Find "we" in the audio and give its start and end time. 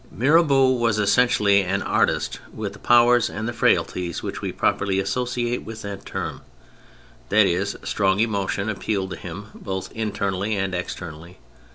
4.41-4.51